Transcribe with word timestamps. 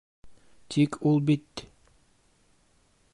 Тик 0.75 0.97
ул 1.11 1.21
бит... 1.29 1.63